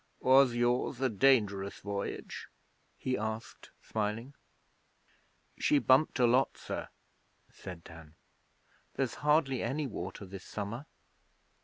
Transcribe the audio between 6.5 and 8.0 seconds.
sir,' said